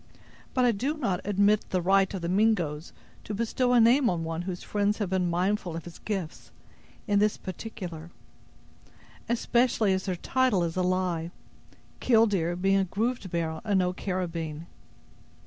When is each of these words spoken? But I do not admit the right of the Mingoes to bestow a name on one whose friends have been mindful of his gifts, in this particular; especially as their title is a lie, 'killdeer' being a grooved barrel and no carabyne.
But 0.55 0.65
I 0.65 0.71
do 0.71 0.97
not 0.97 1.21
admit 1.23 1.69
the 1.69 1.79
right 1.79 2.11
of 2.11 2.23
the 2.23 2.27
Mingoes 2.27 2.91
to 3.23 3.35
bestow 3.35 3.73
a 3.73 3.79
name 3.79 4.09
on 4.09 4.23
one 4.23 4.41
whose 4.41 4.63
friends 4.63 4.97
have 4.97 5.11
been 5.11 5.29
mindful 5.29 5.75
of 5.75 5.83
his 5.85 5.99
gifts, 5.99 6.49
in 7.05 7.19
this 7.19 7.37
particular; 7.37 8.09
especially 9.29 9.93
as 9.93 10.05
their 10.05 10.15
title 10.15 10.63
is 10.63 10.75
a 10.75 10.81
lie, 10.81 11.29
'killdeer' 11.99 12.55
being 12.55 12.77
a 12.79 12.85
grooved 12.85 13.29
barrel 13.29 13.61
and 13.63 13.77
no 13.77 13.93
carabyne. 13.93 14.65